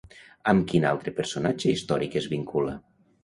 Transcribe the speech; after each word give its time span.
Amb 0.51 0.63
quin 0.71 0.87
altre 0.91 1.13
personatge 1.19 1.69
històric 1.73 2.17
es 2.23 2.31
vincula? 2.35 2.75